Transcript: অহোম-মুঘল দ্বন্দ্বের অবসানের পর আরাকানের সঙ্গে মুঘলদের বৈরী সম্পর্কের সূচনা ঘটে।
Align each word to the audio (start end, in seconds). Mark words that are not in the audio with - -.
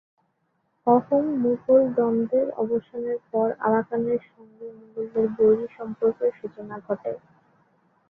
অহোম-মুঘল 0.87 1.81
দ্বন্দ্বের 1.95 2.47
অবসানের 2.57 3.19
পর 3.31 3.47
আরাকানের 3.67 4.21
সঙ্গে 4.29 4.67
মুঘলদের 4.77 5.27
বৈরী 5.37 5.67
সম্পর্কের 5.77 6.31
সূচনা 6.39 6.75
ঘটে। 6.87 7.13